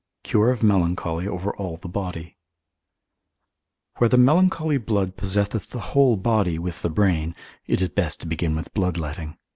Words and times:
Cure 0.23 0.49
of 0.49 0.63
Melancholy 0.63 1.27
over 1.27 1.55
all 1.57 1.77
the 1.77 1.87
Body. 1.87 2.35
Where 3.99 4.09
the 4.09 4.17
melancholy 4.17 4.79
blood 4.79 5.15
possesseth 5.15 5.69
the 5.69 5.79
whole 5.93 6.15
body 6.17 6.57
with 6.57 6.81
the 6.81 6.89
brain, 6.89 7.35
it 7.67 7.83
is 7.83 7.89
best 7.89 8.19
to 8.21 8.27
begin 8.27 8.55
with 8.55 8.73
bloodletting. 8.73 9.37